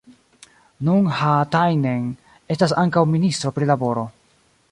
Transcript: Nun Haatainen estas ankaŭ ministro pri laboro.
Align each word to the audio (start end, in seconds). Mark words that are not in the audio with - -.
Nun 0.87 1.09
Haatainen 1.17 2.07
estas 2.57 2.75
ankaŭ 2.85 3.05
ministro 3.13 3.55
pri 3.59 3.69
laboro. 3.75 4.09